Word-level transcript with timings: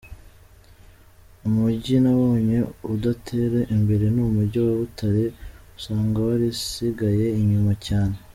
Umugi 1.47 1.95
nabonye 2.03 2.57
udatera 2.93 3.59
imbere 3.75 4.05
ni 4.13 4.21
umugi 4.27 4.57
wa 4.65 4.73
Butare 4.79 5.23
usanga 5.77 6.17
warasigaye 6.27 7.25
inyuma 7.39 7.73
cyane. 7.87 8.15